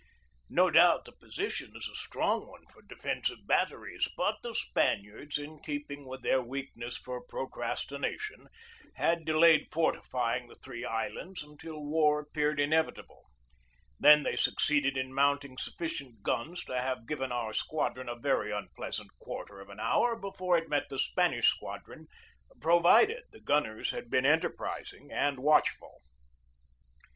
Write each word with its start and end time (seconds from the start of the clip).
No 0.49 0.71
doubt 0.71 1.05
the 1.05 1.11
position 1.11 1.73
is 1.75 1.87
a 1.87 1.93
strong 1.95 2.47
one 2.47 2.63
for 2.73 2.81
defen 2.81 3.23
sive 3.23 3.45
batteries, 3.45 4.07
but 4.17 4.39
the 4.41 4.55
Spaniards, 4.55 5.37
in 5.37 5.59
keeping 5.59 6.07
with 6.07 6.23
their 6.23 6.41
weakness 6.41 6.97
for 6.97 7.21
procrastination, 7.21 8.47
had 8.95 9.25
delayed 9.25 9.67
for 9.71 9.91
tifying 9.93 10.47
the 10.49 10.55
three 10.55 10.83
islands 10.83 11.43
until 11.43 11.85
war 11.85 12.19
appeared 12.21 12.57
inevi 12.57 12.85
197 12.97 12.97
i 12.97 12.97
9 12.97 12.97
8 12.97 13.13
GEORGE 13.13 13.13
DEWEY 13.13 13.61
table. 13.61 13.99
Then 13.99 14.23
they 14.23 14.35
succeeded 14.35 14.97
in 14.97 15.13
mounting 15.13 15.57
sufficient 15.59 16.23
guns 16.23 16.63
to 16.63 16.81
have 16.81 17.05
given 17.05 17.31
our 17.31 17.53
squadron 17.53 18.09
a 18.09 18.15
very 18.15 18.51
unpleasant 18.51 19.11
quarter 19.19 19.61
of 19.61 19.69
an 19.69 19.79
hour 19.79 20.15
before 20.15 20.57
it 20.57 20.67
met 20.67 20.89
the 20.89 20.97
Spanish 20.97 21.47
squad 21.49 21.87
ron, 21.87 22.07
provided 22.59 23.25
the 23.29 23.39
gunners 23.39 23.91
had 23.91 24.09
been 24.09 24.25
enterprising 24.25 25.11
and 25.11 25.37
watchful. 25.37 26.01